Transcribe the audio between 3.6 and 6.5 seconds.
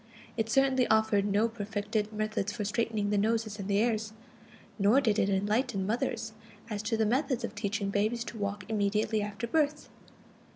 the ears, nor did it enlighten mothers